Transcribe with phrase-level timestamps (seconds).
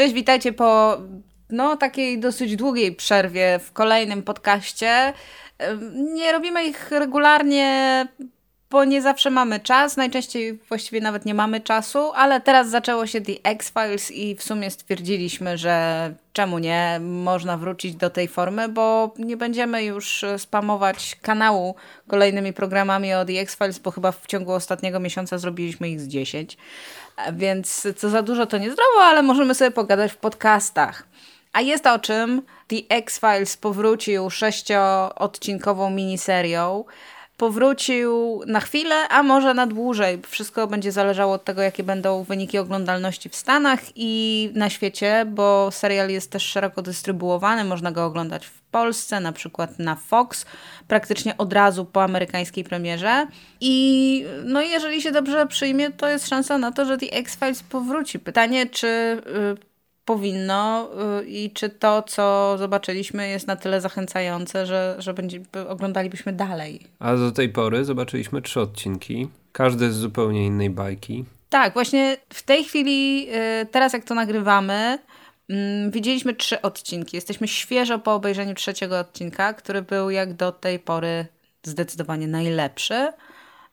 [0.00, 0.98] Cześć, witajcie po
[1.50, 5.12] no, takiej dosyć długiej przerwie w kolejnym podcaście.
[5.94, 8.06] Nie robimy ich regularnie,
[8.70, 9.96] bo nie zawsze mamy czas.
[9.96, 14.70] Najczęściej właściwie nawet nie mamy czasu, ale teraz zaczęło się The X-Files i w sumie
[14.70, 21.74] stwierdziliśmy, że czemu nie, można wrócić do tej formy, bo nie będziemy już spamować kanału
[22.08, 26.56] kolejnymi programami o The X-Files, bo chyba w ciągu ostatniego miesiąca zrobiliśmy ich z 10.
[27.32, 31.06] Więc co za dużo to niezdrowo, ale możemy sobie pogadać w podcastach.
[31.52, 32.42] A jest o czym.
[32.68, 36.84] The X-Files powrócił sześcioodcinkową miniserią.
[37.40, 40.18] Powrócił na chwilę, a może na dłużej.
[40.28, 45.70] Wszystko będzie zależało od tego, jakie będą wyniki oglądalności w Stanach i na świecie, bo
[45.70, 47.64] serial jest też szeroko dystrybuowany.
[47.64, 50.46] Można go oglądać w Polsce, na przykład na Fox,
[50.88, 53.26] praktycznie od razu po amerykańskiej premierze.
[53.60, 58.18] I no jeżeli się dobrze przyjmie, to jest szansa na to, że The X-Files powróci.
[58.18, 59.69] Pytanie, czy y,
[60.04, 60.90] powinno
[61.20, 66.80] y, i czy to, co zobaczyliśmy jest na tyle zachęcające, że, że będzie, oglądalibyśmy dalej.
[66.98, 71.24] A do tej pory zobaczyliśmy trzy odcinki, każdy z zupełnie innej bajki.
[71.48, 73.28] Tak, właśnie w tej chwili,
[73.62, 74.98] y, teraz jak to nagrywamy,
[75.48, 77.16] mm, widzieliśmy trzy odcinki.
[77.16, 81.26] Jesteśmy świeżo po obejrzeniu trzeciego odcinka, który był jak do tej pory
[81.62, 83.12] zdecydowanie najlepszy.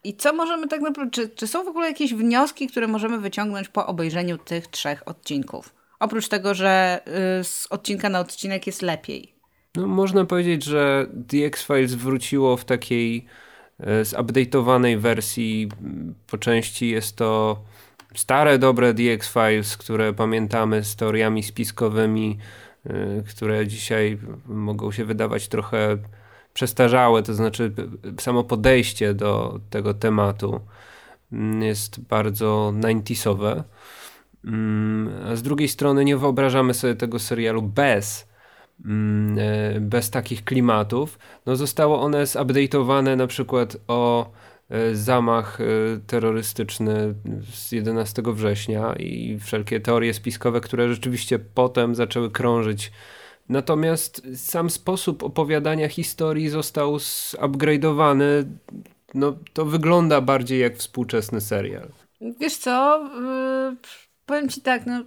[0.03, 3.70] I co możemy tak naprawdę, czy, czy są w ogóle jakieś wnioski, które możemy wyciągnąć
[3.70, 5.77] po obejrzeniu tych trzech odcinków?
[6.00, 7.02] Oprócz tego, że
[7.40, 9.34] y, z odcinka na odcinek jest lepiej.
[9.76, 13.26] No, można powiedzieć, że The X-Files wróciło w takiej
[13.80, 15.70] y, zupdate'owanej wersji.
[16.28, 17.62] Po części jest to
[18.16, 22.38] stare, dobre The X-Files, które pamiętamy z teoriami spiskowymi,
[22.86, 25.98] y, które dzisiaj mogą się wydawać trochę
[26.54, 27.72] przestarzałe, to znaczy
[28.20, 30.61] samo podejście do tego tematu
[31.32, 33.64] mm, jest bardzo 90sowe.
[34.48, 38.28] Mm, z drugiej strony nie wyobrażamy sobie tego serialu bez
[38.86, 41.20] mm, e, bez takich klimatów.
[41.45, 44.32] No zostało one zupdate'owane na przykład o
[44.70, 45.66] e, zamach e,
[46.08, 47.14] terrorystyczny
[47.54, 52.92] z 11 września i wszelkie teorie spiskowe, które rzeczywiście potem zaczęły krążyć.
[53.50, 58.23] Natomiast sam sposób opowiadania historii został zupgrade'owany.
[59.14, 61.89] No, to wygląda bardziej jak współczesny serial.
[62.39, 63.02] Wiesz co?
[64.27, 65.04] Powiem ci tak, no,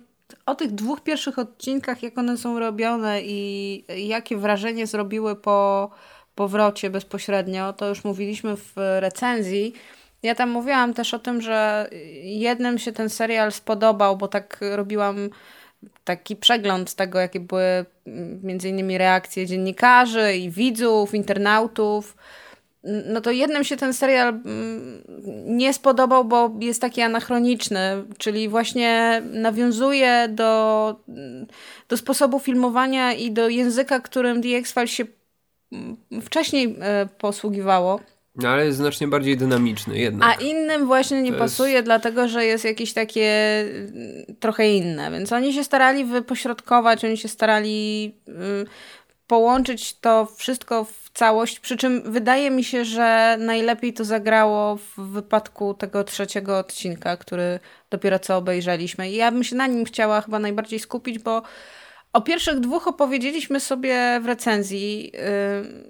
[0.46, 5.90] o tych dwóch pierwszych odcinkach, jak one są robione i jakie wrażenie zrobiły po
[6.34, 9.72] powrocie bezpośrednio, to już mówiliśmy w recenzji.
[10.22, 11.88] Ja tam mówiłam też o tym, że
[12.22, 15.30] jednym się ten serial spodobał, bo tak robiłam
[16.04, 17.84] taki przegląd tego, jakie były
[18.42, 22.16] między innymi reakcje dziennikarzy i widzów, internautów
[22.82, 25.02] no to jednym się ten serial mm,
[25.46, 30.96] nie spodobał, bo jest taki anachroniczny, czyli właśnie nawiązuje do,
[31.88, 35.04] do sposobu filmowania i do języka, którym The X-Files się
[35.72, 38.00] mm, wcześniej e, posługiwało.
[38.36, 40.28] No, ale jest znacznie bardziej dynamiczny jednak.
[40.28, 41.84] A innym właśnie nie to pasuje, jest...
[41.84, 45.10] dlatego że jest jakieś takie mm, trochę inne.
[45.10, 48.14] Więc oni się starali wypośrodkować, oni się starali
[49.30, 55.00] połączyć to wszystko w całość, przy czym wydaje mi się, że najlepiej to zagrało w
[55.00, 59.10] wypadku tego trzeciego odcinka, który dopiero co obejrzeliśmy.
[59.10, 61.42] I ja bym się na nim chciała chyba najbardziej skupić, bo
[62.12, 65.20] o pierwszych dwóch opowiedzieliśmy sobie w recenzji yy,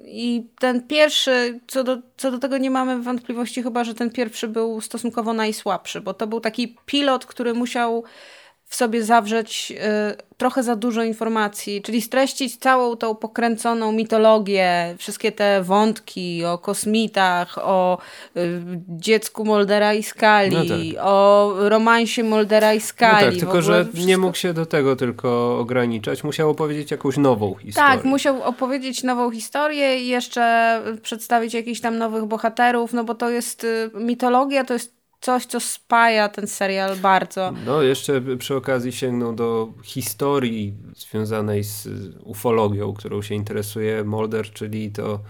[0.05, 4.49] i ten pierwszy, co do, co do tego nie mamy wątpliwości chyba, że ten pierwszy
[4.49, 8.05] był stosunkowo najsłabszy, bo to był taki pilot, który musiał
[8.71, 15.33] w sobie zawrzeć y, trochę za dużo informacji, czyli streścić całą tą pokręconą mitologię, wszystkie
[15.33, 17.99] te wątki o kosmitach, o
[18.37, 21.05] y, dziecku Moldera i Skali, no tak.
[21.07, 23.27] o romansie Moldera i Skali.
[23.27, 24.07] No tak, tylko że wszystko...
[24.07, 27.73] nie mógł się do tego tylko ograniczać, musiał opowiedzieć jakąś nową historię.
[27.91, 33.31] Tak, musiał opowiedzieć nową historię i jeszcze przedstawić jakichś tam nowych bohaterów, no bo to
[33.31, 37.53] jest y, mitologia, to jest coś, co spaja ten serial bardzo.
[37.67, 41.89] No, jeszcze przy okazji sięgnął do historii związanej z
[42.25, 45.21] ufologią, którą się interesuje Mulder, czyli to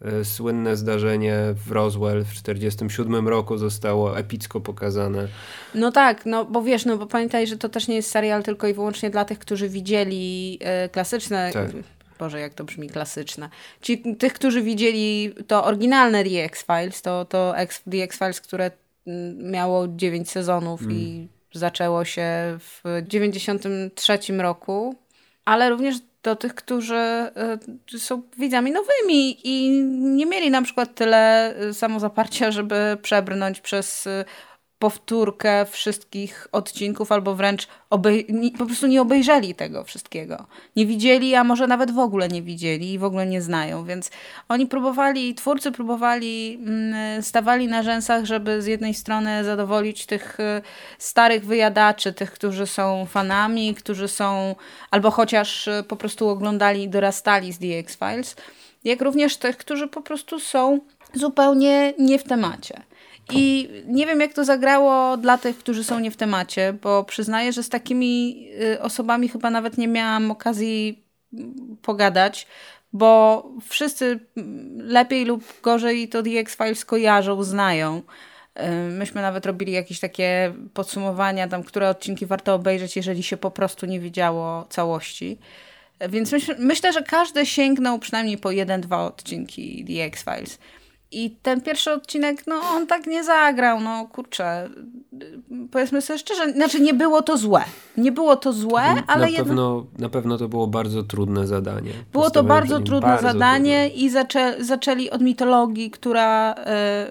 [0.00, 5.28] e, słynne zdarzenie w Roswell w 1947 roku zostało epicko pokazane.
[5.74, 8.66] No tak, no bo wiesz, no bo pamiętaj, że to też nie jest serial tylko
[8.66, 11.70] i wyłącznie dla tych, którzy widzieli e, klasyczne tak.
[12.18, 13.48] Boże, jak to brzmi klasyczne.
[13.80, 18.70] Ci, tych, którzy widzieli to oryginalne The X-Files, to, to X, The X-Files, które
[19.36, 20.96] miało 9 sezonów mm.
[20.96, 22.24] i zaczęło się
[22.58, 24.94] w 93 roku,
[25.44, 27.30] ale również do tych, którzy
[27.94, 34.24] y, są widzami nowymi i nie mieli na przykład tyle samozaparcia, żeby przebrnąć przez y,
[34.78, 37.68] powtórkę wszystkich odcinków, albo wręcz
[38.58, 40.46] po prostu nie obejrzeli tego wszystkiego.
[40.76, 44.10] Nie widzieli, a może nawet w ogóle nie widzieli i w ogóle nie znają, więc
[44.48, 50.62] oni próbowali, twórcy próbowali, mm, stawali na rzęsach, żeby z jednej strony zadowolić tych y,
[50.98, 54.54] starych wyjadaczy, tych, którzy są fanami, którzy są
[54.90, 58.36] albo chociaż y, po prostu oglądali i dorastali z The X-Files,
[58.84, 60.80] jak również tych, którzy po prostu są
[61.14, 62.82] zupełnie nie w temacie.
[63.32, 67.52] I nie wiem, jak to zagrało dla tych, którzy są nie w temacie, bo przyznaję,
[67.52, 72.46] że z takimi y, osobami chyba nawet nie miałam okazji mm, pogadać,
[72.92, 78.02] bo wszyscy mm, lepiej lub gorzej to The X-Files kojarzą, znają.
[78.60, 83.50] Y, myśmy nawet robili jakieś takie podsumowania, tam, które odcinki warto obejrzeć, jeżeli się po
[83.50, 85.38] prostu nie widziało całości.
[86.08, 90.58] Więc myśl, myślę, że każdy sięgnął przynajmniej po jeden, dwa odcinki The X-Files.
[91.14, 94.68] I ten pierwszy odcinek, no on tak nie zagrał, no kurczę,
[95.72, 97.64] powiedzmy sobie szczerze, znaczy nie było to złe.
[97.96, 99.44] Nie było to złe, ale na jedno...
[99.44, 101.90] Pewno, na pewno to było bardzo trudne zadanie.
[102.12, 104.04] Było to bardzo trudne bardzo zadanie trudne.
[104.04, 106.54] i zaczę, zaczęli od mitologii, która,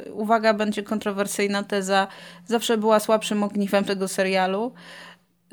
[0.08, 2.08] y, uwaga, będzie kontrowersyjna teza,
[2.46, 4.72] zawsze była słabszym ogniwem tego serialu.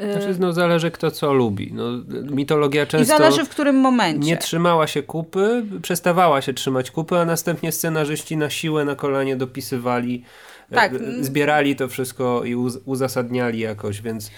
[0.00, 1.72] Znaczy, no zależy kto co lubi.
[1.74, 1.84] No,
[2.30, 3.14] mitologia często...
[3.14, 4.26] I zależy w którym momencie.
[4.26, 9.36] Nie trzymała się kupy, przestawała się trzymać kupy, a następnie scenarzyści na siłę, na kolanie
[9.36, 10.24] dopisywali
[10.70, 10.92] e, tak.
[11.20, 14.30] zbierali to wszystko i uz uzasadniali jakoś, więc...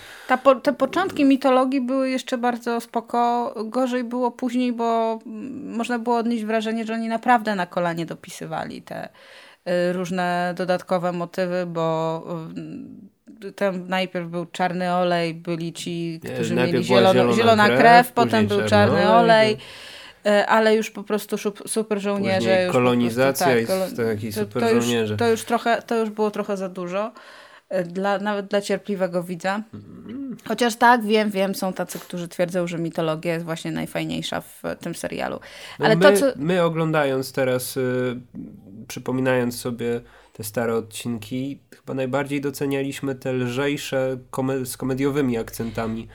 [0.44, 3.54] Po, te początki mitologii były jeszcze bardzo spoko.
[3.64, 5.18] Gorzej było później, bo
[5.64, 11.66] można było odnieść wrażenie, że oni naprawdę na kolanie dopisywali te y, różne dodatkowe motywy,
[11.66, 12.22] bo
[13.56, 18.12] tam najpierw był czarny olej, byli ci, którzy nie, mieli zielono, zielona, zielona krew, krew
[18.12, 19.56] potem był czarny olej.
[20.26, 21.36] E, ale już po prostu
[21.66, 22.64] super żołnierze.
[22.64, 24.08] Już kolonizacja prostu, tak, i kolo...
[24.08, 25.12] taki super to, to żołnierze.
[25.12, 27.12] Już, to, już trochę, to już było trochę za dużo.
[27.68, 29.62] E, dla, nawet dla cierpliwego widza.
[30.48, 34.94] Chociaż tak, wiem, wiem, są tacy, którzy twierdzą, że mitologia jest właśnie najfajniejsza w tym
[34.94, 35.40] serialu.
[35.78, 36.26] No Ale my, to, co...
[36.36, 38.20] my oglądając teraz, y,
[38.88, 40.00] przypominając sobie
[40.32, 46.08] te stare odcinki, chyba najbardziej docenialiśmy te lżejsze kome z komediowymi akcentami.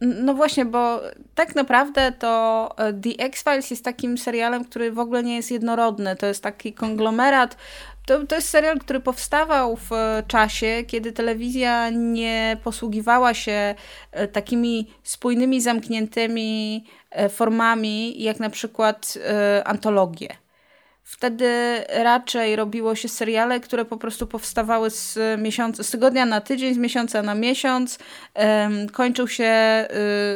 [0.00, 1.00] No właśnie, bo
[1.34, 6.16] tak naprawdę to e, The X-Files jest takim serialem, który w ogóle nie jest jednorodny.
[6.16, 7.56] To jest taki konglomerat.
[8.06, 13.74] To, to jest serial, który powstawał w e, czasie, kiedy telewizja nie posługiwała się
[14.12, 16.84] e, takimi spójnymi, zamkniętymi
[17.30, 19.18] formami, jak na przykład
[19.64, 20.28] antologie.
[21.10, 21.48] Wtedy
[21.88, 26.78] raczej robiło się seriale, które po prostu powstawały z, miesiąca, z tygodnia na tydzień, z
[26.78, 27.98] miesiąca na miesiąc.
[28.92, 29.86] Kończył się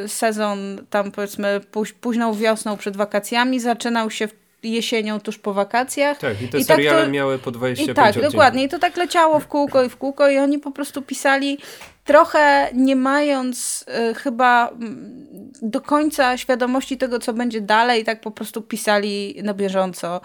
[0.05, 1.61] y, sezon tam powiedzmy
[2.01, 4.27] późną wiosną przed wakacjami, zaczynał się
[4.63, 6.17] jesienią tuż po wakacjach.
[6.17, 8.31] Tak, i te I seriale tak to, miały po 25 I tak, odcinków.
[8.31, 8.63] dokładnie.
[8.63, 11.57] I to tak leciało w kółko i w kółko i oni po prostu pisali
[12.03, 18.31] trochę nie mając y, chyba mm, do końca świadomości tego, co będzie dalej, tak po
[18.31, 20.21] prostu pisali na bieżąco,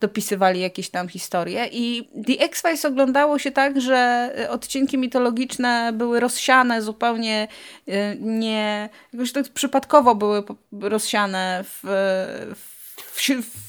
[0.00, 1.68] dopisywali jakieś tam historie.
[1.72, 7.48] I The X-Files oglądało się tak, że y, odcinki mitologiczne były rozsiane zupełnie
[7.88, 10.42] y, nie, jakoś tak przypadkowo były
[10.72, 11.80] rozsiane w,
[12.54, 12.71] w
[13.12, 13.20] w,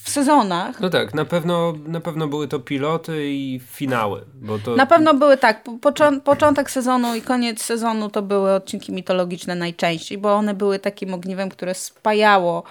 [0.03, 0.79] w, sezonach.
[0.79, 4.21] No tak, na pewno, na pewno były to piloty i finały.
[4.35, 4.75] Bo to...
[4.75, 10.17] Na pewno były tak, począ początek sezonu i koniec sezonu to były odcinki mitologiczne najczęściej,
[10.17, 12.63] bo one były takim ogniwem, które spajało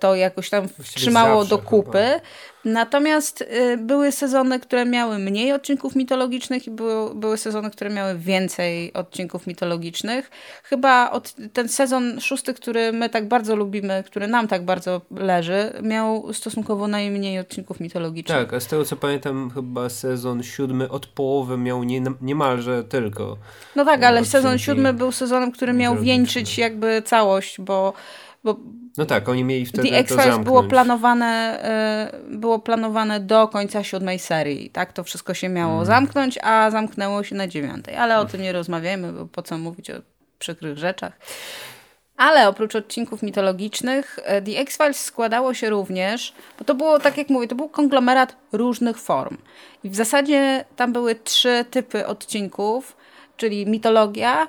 [0.00, 1.98] to jakoś tam Właściwie trzymało do kupy.
[1.98, 2.20] Chyba.
[2.64, 8.18] Natomiast y, były sezony, które miały mniej odcinków mitologicznych i były, były sezony, które miały
[8.18, 10.30] więcej odcinków mitologicznych.
[10.62, 15.72] Chyba od, ten sezon szósty, który my tak bardzo lubimy, który nam tak bardzo leży,
[15.82, 18.38] miał stosunkowo najmniej odcinków mitologicznych.
[18.38, 23.36] Tak, a z tego co pamiętam, chyba sezon siódmy od połowy miał nie, niemalże tylko.
[23.76, 27.92] No tak, ale sezon siódmy był sezonem, który miał wieńczyć jakby całość, bo
[28.44, 28.56] bo
[28.98, 31.62] no tak, oni mieli wtedy The X-Files było planowane,
[32.30, 34.70] y, było planowane do końca siódmej serii.
[34.70, 35.86] Tak, to wszystko się miało mm.
[35.86, 37.96] zamknąć, a zamknęło się na dziewiątej.
[37.96, 39.94] Ale o tym nie rozmawiajmy, bo po co mówić o
[40.38, 41.12] przykrych rzeczach.
[42.16, 47.28] Ale oprócz odcinków mitologicznych, y, The X-Files składało się również, bo to było, tak jak
[47.28, 49.36] mówię, to był konglomerat różnych form.
[49.84, 52.96] I w zasadzie tam były trzy typy odcinków,
[53.36, 54.48] czyli mitologia,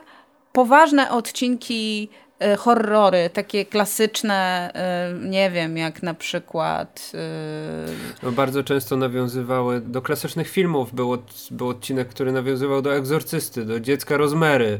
[0.51, 2.09] poważne odcinki
[2.57, 7.11] horrory, takie klasyczne, e, nie wiem, jak na przykład...
[7.13, 10.95] E, no bardzo często nawiązywały do klasycznych filmów.
[10.95, 11.17] Był,
[11.51, 14.79] był odcinek, który nawiązywał do Egzorcysty, do Dziecka Rozmery.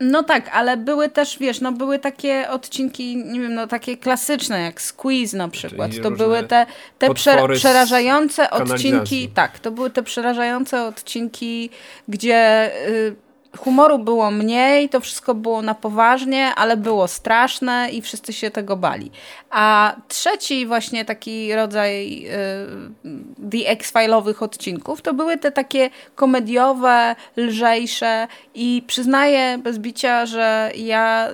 [0.00, 4.60] No tak, ale były też, wiesz, no były takie odcinki, nie wiem, no takie klasyczne,
[4.60, 5.90] jak Squeeze na przykład.
[5.90, 6.66] Czyli to były te,
[6.98, 11.70] te prze, przerażające odcinki, tak, to były te przerażające odcinki,
[12.08, 13.23] gdzie y,
[13.58, 18.76] humoru było mniej, to wszystko było na poważnie, ale było straszne i wszyscy się tego
[18.76, 19.10] bali.
[19.50, 28.28] A trzeci właśnie taki rodzaj y, The X-File'owych odcinków to były te takie komediowe, lżejsze
[28.54, 31.28] i przyznaję bez bicia, że ja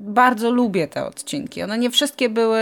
[0.00, 1.62] bardzo lubię te odcinki.
[1.62, 2.60] One nie wszystkie były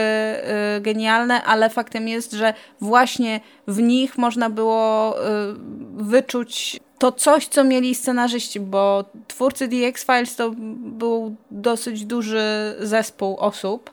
[0.76, 5.54] y, genialne, ale faktem jest, że właśnie w nich można było y,
[5.96, 13.36] wyczuć to coś, co mieli scenarzyści, bo twórcy The X-Files to był dosyć duży zespół
[13.36, 13.90] osób.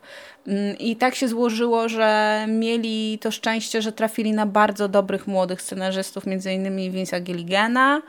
[0.48, 5.62] Mm, I tak się złożyło, że mieli to szczęście, że trafili na bardzo dobrych młodych
[5.62, 8.02] scenarzystów, między innymi Vince'a Gilligana,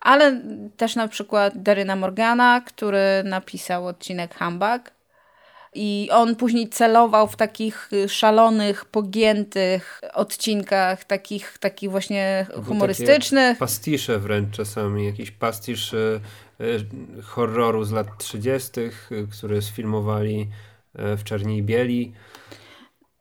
[0.00, 0.42] ale
[0.76, 4.90] też na przykład Daryna Morgana, który napisał odcinek Humbug.
[5.74, 13.58] I on później celował w takich szalonych, pogiętych odcinkach, takich, takich właśnie To humorystycznych.
[13.58, 16.20] Pastisze wręcz czasami, jakiś pastisz y,
[16.60, 18.90] y, horroru z lat 30., y,
[19.32, 20.48] który sfilmowali
[20.94, 22.12] w czerni i bieli.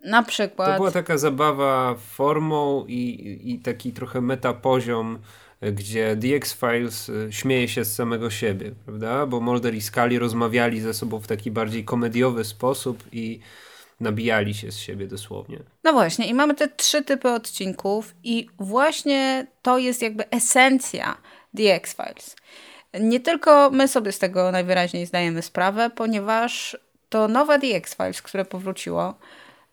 [0.05, 0.77] Na To przykład.
[0.77, 5.19] była taka zabawa formą i, i taki trochę metapoziom, y,
[5.61, 9.25] gdzie The X-Files y, śmieje się z samego siebie, prawda?
[9.25, 13.39] Bo Mulder i Scully rozmawiali ze sobą w taki bardziej komediowy sposób i
[13.99, 15.59] nabijali się z siebie dosłownie.
[15.83, 21.17] No właśnie, i mamy te trzy typy odcinków, i właśnie to jest jakby esencja
[21.57, 22.35] The X-Files.
[22.99, 26.77] Nie tylko my sobie z tego najwyraźniej zdajemy sprawę, ponieważ
[27.09, 29.13] to nowe The X-Files, które powróciło,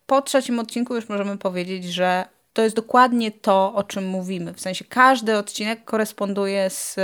[0.07, 4.54] po trzecim odcinku już możemy powiedzieć, że to jest dokładnie to, o czym mówimy.
[4.54, 7.02] W sensie każdy odcinek koresponduje z, e,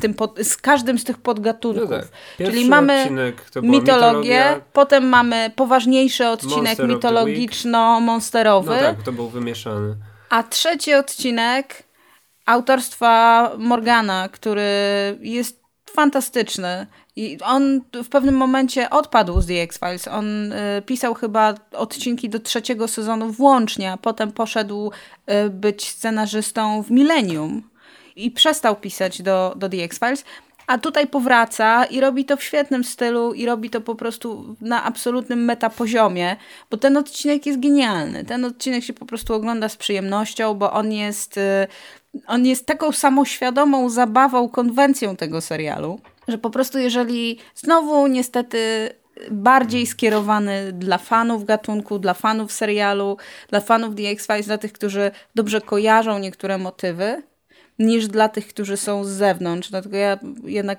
[0.00, 1.90] tym pod, z każdym z tych podgatunków.
[1.90, 2.08] No tak.
[2.38, 9.96] Czyli mamy odcinek mitologię, potem mamy poważniejszy odcinek Monster mitologiczno-monsterowy, No tak, to był wymieszany.
[10.30, 11.82] a trzeci odcinek
[12.46, 14.70] autorstwa Morgana, który
[15.20, 15.60] jest
[15.90, 16.86] fantastyczny.
[17.16, 20.08] I on w pewnym momencie odpadł z The X-Files.
[20.08, 24.90] On y, pisał chyba odcinki do trzeciego sezonu włącznie, a potem poszedł
[25.46, 27.62] y, być scenarzystą w Millennium
[28.16, 30.24] i przestał pisać do, do The X-Files.
[30.66, 34.84] A tutaj powraca i robi to w świetnym stylu i robi to po prostu na
[34.84, 36.36] absolutnym metapoziomie,
[36.70, 38.24] bo ten odcinek jest genialny.
[38.24, 41.66] Ten odcinek się po prostu ogląda z przyjemnością, bo on jest, y,
[42.26, 48.90] on jest taką samoświadomą zabawą, konwencją tego serialu, że po prostu jeżeli znowu niestety
[49.30, 53.16] bardziej skierowany dla fanów gatunku, dla fanów serialu,
[53.48, 57.22] dla fanów The X-Files, dla tych, którzy dobrze kojarzą niektóre motywy,
[57.78, 59.70] niż dla tych, którzy są z zewnątrz.
[59.70, 60.78] Dlatego ja jednak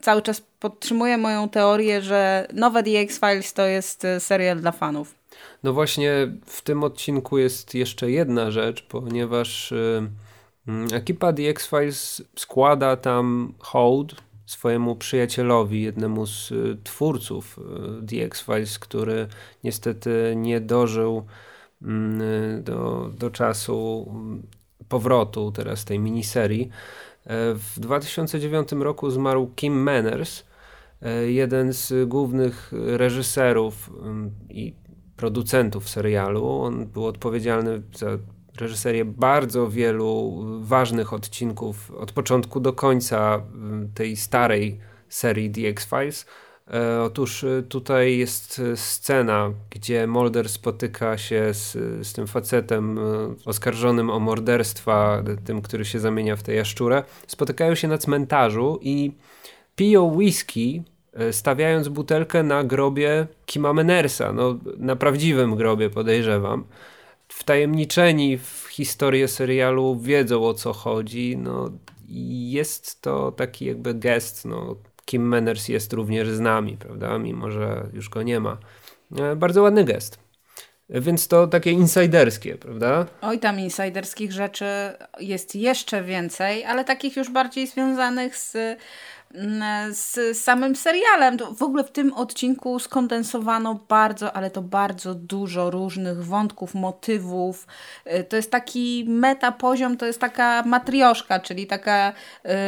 [0.00, 5.14] cały czas podtrzymuję moją teorię, że nowe The X-Files to jest y, serial dla fanów.
[5.62, 6.12] No właśnie
[6.46, 14.14] w tym odcinku jest jeszcze jedna rzecz, ponieważ mm, ekipa The X-Files składa tam hołd
[14.46, 17.58] swojemu przyjacielowi, jednemu z y, twórców
[18.02, 19.26] y, The X-Files, który
[19.64, 21.26] niestety nie dożył
[21.82, 24.42] mm, y, do, do czasu mm,
[24.88, 26.70] powrotu teraz tej miniserii.
[27.26, 30.44] E, W 2009 roku zmarł Kim Manners,
[31.02, 34.74] e, jeden z głównych reżyserów ym, i
[35.16, 36.48] producentów serialu.
[36.48, 38.06] On był odpowiedzialny za
[38.60, 46.26] reżyserię bardzo wielu ważnych odcinków od początku do końca ym, tej starej serii The X-Files.
[46.74, 51.72] E, Otóż e, tutaj jest e, scena, gdzie Mulder spotyka się z,
[52.06, 52.98] z tym facetem
[53.44, 57.02] oskarżonym o morderstwa, tym, który się zamienia w tę jaszczurę.
[57.26, 59.12] Spotykają się na cmentarzu i
[59.76, 60.82] piją whisky,
[61.30, 66.64] stawiając butelkę na grobie Kima Mannersa, no, na prawdziwym grobie podejrzewam.
[67.28, 71.70] Wtajemniczeni w historię serialu wiedzą o co chodzi, no
[72.08, 77.86] jest to taki jakby gest, no Kim Manners jest również z nami, prawda, mimo że
[77.92, 78.58] już go nie ma.
[79.18, 80.18] E, Bardzo ładny gest.
[80.90, 83.06] Więc to takie insiderskie, prawda?
[83.20, 84.64] Oj, tam insiderskich rzeczy
[85.20, 88.78] jest jeszcze więcej, ale takich już bardziej związanych z,
[89.90, 91.36] z samym serialem.
[91.56, 97.66] W ogóle w tym odcinku skondensowano bardzo, ale to bardzo dużo różnych wątków, motywów.
[98.06, 102.12] Y, To jest taki meta poziom, to jest taka matrioszka, czyli taka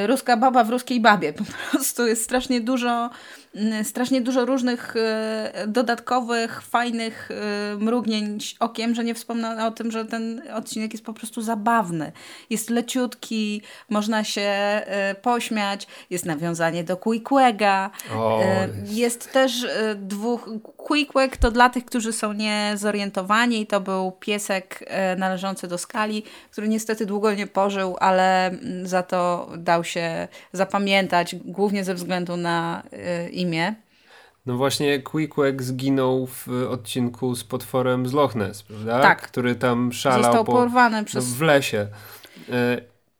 [0.02, 1.32] y, ruska baba w ruskiej babie.
[1.38, 3.10] Po prostu jest strasznie dużo
[3.54, 7.28] mm, strasznie dużo różnych e, dodatkowych, fajnych
[7.78, 12.12] mrugnięć okiem, że nie wspomnę o tym, że ten odcinek jest po prostu zabawny.
[12.50, 14.48] Jest leciutki, można się
[15.22, 17.90] pośmiać, jest nawiązanie do Quickwega.
[18.84, 20.48] Jest też dwóch...
[20.76, 24.84] Quickweg to dla tych, którzy są niezorientowani, to był piesek
[25.18, 31.36] należący do skali, który niestety długo nie pożył, ale mm, za to dał się zapamiętać,
[31.44, 32.82] głównie ze względu na
[33.32, 33.74] imię.
[34.46, 39.00] No właśnie Quickweg zginął w odcinku z potworem z Loch Ness, prawda?
[39.00, 39.22] Tak.
[39.22, 41.34] Który tam szalał Został po, porwany przez...
[41.34, 41.86] w lesie.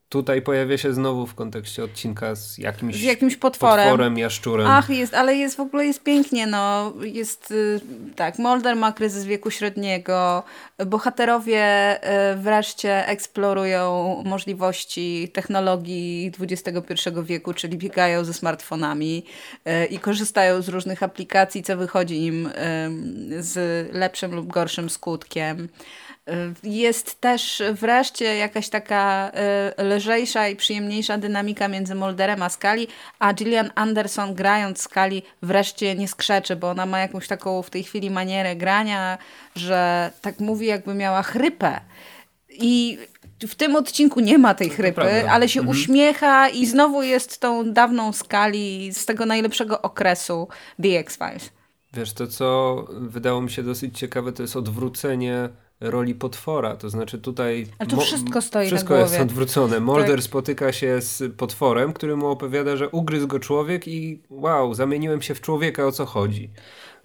[0.09, 3.77] Tutaj pojawia się znowu w kontekście odcinka z jakimś, z jakimś potworem.
[3.77, 4.67] potworem, jaszczurem.
[4.67, 6.93] Ach, jest, ale jest w ogóle jest pięknie, no.
[7.01, 7.81] Jest y,
[8.15, 10.43] tak, Mulder ma kryzys wieku średniego,
[10.85, 11.63] bohaterowie
[12.33, 19.25] y, wreszcie eksplorują możliwości technologii XXI wieku, czyli biegają ze smartfonami
[19.67, 22.49] y, i korzystają z różnych aplikacji, co wychodzi im
[23.39, 25.69] z lepszym lub gorszym skutkiem.
[26.63, 29.31] Jest też wreszcie jakaś taka
[29.79, 32.87] y, lżejsza i przyjemniejsza dynamika między Molderem a Skali,
[33.19, 37.83] a Gillian Anderson grając Skali wreszcie nie skrzeczy, bo ona ma jakąś taką w tej
[37.83, 39.17] chwili manierę grania,
[39.55, 41.81] że tak mówi jakby miała chrypę.
[42.49, 42.97] I
[43.47, 45.77] w tym odcinku nie ma tej chrypy, ale się mhm.
[45.77, 50.47] uśmiecha i znowu jest tą dawną Skali z tego najlepszego okresu
[50.81, 51.49] The X-Files.
[51.93, 55.49] Wiesz, to co wydało mi się dosyć ciekawe, to jest odwrócenie
[55.81, 56.75] roli potwora.
[56.75, 57.67] To znaczy tutaj.
[57.79, 59.79] Ale tu wszystko stoi Wszystko na jest odwrócone.
[59.79, 60.23] Mulder tak.
[60.23, 65.35] spotyka się z potworem, który mu opowiada, że ugryzł go człowiek i wow, zamieniłem się
[65.35, 66.49] w człowieka, o co chodzi.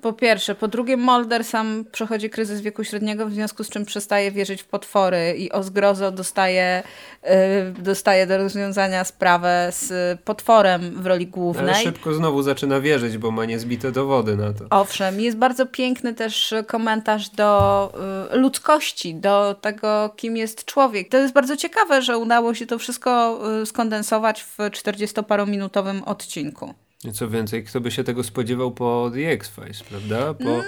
[0.05, 0.55] Po pierwsze.
[0.55, 4.67] Po drugie, Mulder sam przechodzi kryzys wieku średniego, w związku z czym przestaje wierzyć w
[4.67, 6.83] potwory i o zgrozo dostaje,
[7.23, 7.31] yy,
[7.79, 11.75] dostaje do rozwiązania sprawę z potworem w roli głównej.
[11.75, 14.65] Ale szybko znowu zaczyna wierzyć, bo ma niezbite dowody na to.
[14.71, 17.93] Owszem, jest bardzo piękny też komentarz do
[18.33, 21.09] yy, ludzkości, do tego, kim jest człowiek.
[21.09, 26.75] To jest bardzo ciekawe, że udało się to wszystko yy, skondensować w 40-parominutowym odcinku.
[27.13, 30.35] Co więcej, kto by się tego spodziewał po The X-Files, prawda?
[30.35, 30.45] Po...
[30.45, 30.63] No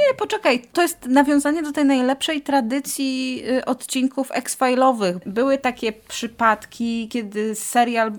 [0.00, 0.62] nie, poczekaj.
[0.72, 5.18] To jest nawiązanie do tej najlepszej tradycji y, odcinków X-File'owych.
[5.26, 8.12] Były takie przypadki, kiedy serial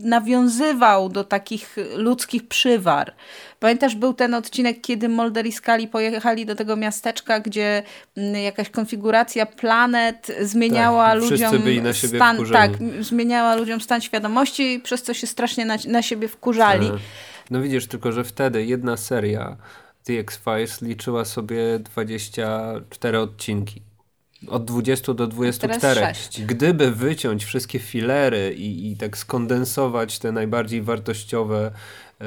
[0.00, 3.14] nawiązywał do takich ludzkich przywar.
[3.60, 7.82] Pamiętasz, był ten odcinek, kiedy Mulder i Scully pojechali do tego miasteczka, gdzie
[8.16, 12.74] mm, jakaś konfiguracja planet zmieniała tak, ludziom stan, wkurzeni.
[12.74, 16.90] tak, zmieniała ludziom stan świadomości, przez co się strasznie na, na siebie wkurzali.
[16.90, 16.98] Tak.
[17.50, 19.56] No widzisz, tylko że wtedy jedna seria
[20.04, 23.85] The X-Files liczyła sobie 24 odcinki.
[24.48, 26.00] Od 20 do 24.
[26.46, 31.70] Gdyby wyciąć wszystkie filery i, i tak skondensować te najbardziej wartościowe
[32.20, 32.24] y,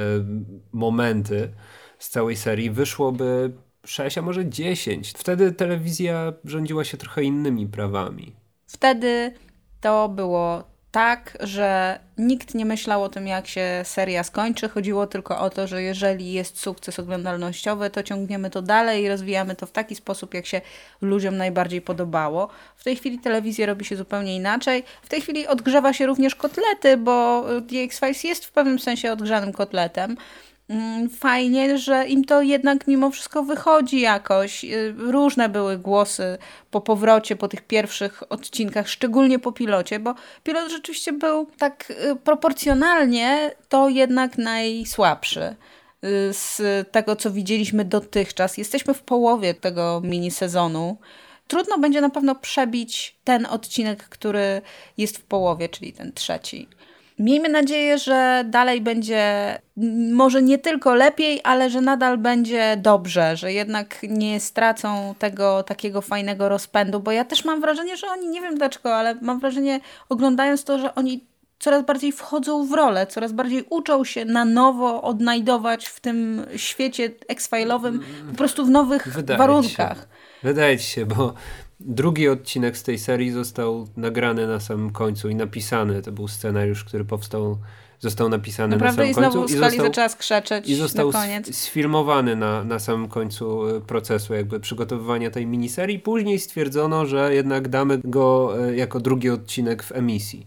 [0.71, 1.51] momenty
[1.99, 3.51] z całej serii, wyszłoby
[3.85, 5.13] 6, a może 10.
[5.17, 8.35] Wtedy telewizja rządziła się trochę innymi prawami.
[8.67, 9.33] Wtedy
[9.81, 14.69] to było tak, że nikt nie myślał o tym, jak się seria skończy.
[14.69, 19.55] Chodziło tylko o to, że jeżeli jest sukces oglądalnościowy, to ciągniemy to dalej i rozwijamy
[19.55, 20.61] to w taki sposób, jak się
[21.01, 22.49] ludziom najbardziej podobało.
[22.75, 24.83] W tej chwili telewizja robi się zupełnie inaczej.
[25.01, 29.53] W tej chwili odgrzewa się również kotlety, bo The X-Files jest w pewnym sensie odgrzanym
[29.53, 30.17] kotletem.
[30.69, 34.65] Mm, fajnie, że im to jednak mimo wszystko wychodzi jakoś.
[34.65, 36.37] Y, różne były głosy
[36.71, 42.15] po powrocie, po tych pierwszych odcinkach, szczególnie po pilocie, bo pilot rzeczywiście był tak y,
[42.15, 45.55] proporcjonalnie to jednak najsłabszy y,
[46.33, 48.57] z tego, co widzieliśmy dotychczas.
[48.57, 50.97] Jesteśmy w połowie tego mini sezonu.
[51.47, 54.61] Trudno będzie na pewno przebić ten odcinek, który
[54.97, 56.67] jest w połowie, czyli ten trzeci.
[57.19, 59.55] Miejmy nadzieję, że dalej będzie
[60.11, 66.01] może nie tylko lepiej, ale że nadal będzie dobrze, że jednak nie stracą tego takiego
[66.01, 69.79] fajnego rozpędu, bo ja też mam wrażenie, że oni, nie wiem dlaczego, ale mam wrażenie
[70.09, 71.23] oglądając to, że oni
[71.59, 77.11] coraz bardziej wchodzą w rolę, coraz bardziej uczą się na nowo odnajdować w tym świecie
[77.29, 77.99] X-File'owym
[78.31, 79.97] po prostu w nowych Wydaje warunkach.
[79.97, 80.05] Się.
[80.43, 81.33] Wydaje ci się, bo
[81.79, 86.01] Drugi odcinek z tej serii został nagrany na samym końcu i napisany.
[86.01, 87.57] To był scenariusz, który powstał,
[87.99, 89.55] został napisany Naprawdę na samym końcu.
[89.55, 91.11] I został, zaczęła skrzeczeć I został
[91.51, 95.99] sfilmowany na, na samym końcu e, procesu jakby przygotowywania tej miniserii.
[95.99, 100.45] Później stwierdzono, że jednak damy go e, jako drugi odcinek w emisji.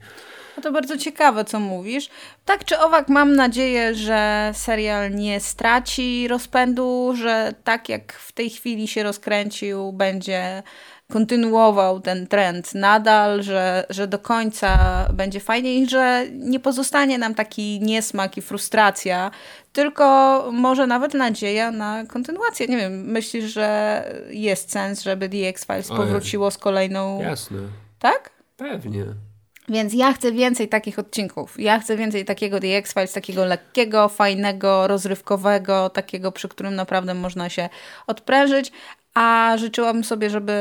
[0.56, 2.08] No to bardzo ciekawe, co mówisz.
[2.44, 8.50] Tak czy owak, mam nadzieję, że serial nie straci rozpędu, że tak jak w tej
[8.50, 10.62] chwili się rozkręcił, będzie
[11.12, 14.78] kontynuował ten trend nadal, że, że do końca
[15.12, 19.30] będzie fajnie i że nie pozostanie nam taki niesmak i frustracja,
[19.72, 22.66] tylko może nawet nadzieja na kontynuację.
[22.66, 27.22] Nie wiem, myślisz, że jest sens, żeby The X-Files powróciło z kolejną...
[27.22, 27.58] Jasne.
[27.98, 28.30] Tak?
[28.56, 29.04] Pewnie.
[29.68, 31.60] Więc ja chcę więcej takich odcinków.
[31.60, 37.48] Ja chcę więcej takiego The X-Files, takiego lekkiego, fajnego, rozrywkowego, takiego, przy którym naprawdę można
[37.48, 37.68] się
[38.06, 38.72] odprężyć,
[39.14, 40.52] a życzyłabym sobie, żeby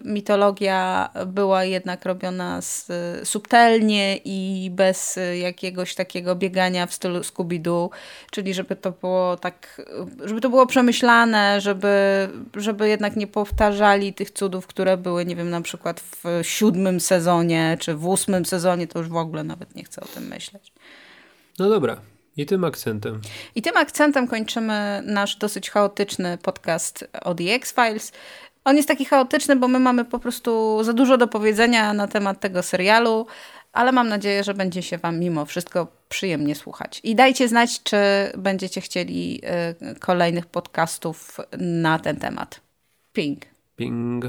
[0.00, 6.94] y, mitologia była jednak robiona z, y, subtelnie i bez y, jakiegoś takiego biegania w
[6.94, 7.88] stylu Scooby-Doo,
[8.30, 9.82] czyli żeby to było tak,
[10.24, 15.50] żeby to było przemyślane, żeby, żeby jednak nie powtarzali tych cudów, które były, nie wiem,
[15.50, 19.84] na przykład w siódmym sezonie, czy w ósmym sezonie, to już w ogóle nawet nie
[19.84, 20.72] chcę o tym myśleć.
[21.58, 21.96] No dobra,
[22.36, 23.20] i tym akcentem.
[23.54, 28.12] I tym akcentem kończymy nasz dosyć chaotyczny podcast o The X-Files.
[28.64, 32.40] On jest taki chaotyczny, bo my mamy po prostu za dużo do powiedzenia na temat
[32.40, 33.26] tego serialu,
[33.72, 37.00] ale mam nadzieję, że będzie się Wam mimo wszystko przyjemnie słuchać.
[37.04, 37.96] I dajcie znać, czy
[38.38, 39.40] będziecie chcieli
[39.92, 42.60] y, kolejnych podcastów na ten temat.
[43.12, 43.42] Ping.
[43.76, 44.24] Ping.